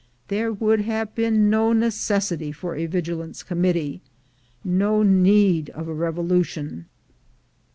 There 0.29 0.51
would 0.51 0.81
have 0.81 1.13
been 1.13 1.47
no 1.51 1.73
necessity 1.73 2.51
for 2.51 2.75
a 2.75 2.87
Vigilance 2.87 3.43
Com 3.43 3.61
mittee, 3.61 4.01
no 4.63 5.03
need 5.03 5.69
of 5.69 5.87
a 5.87 5.93
revolution. 5.93 6.87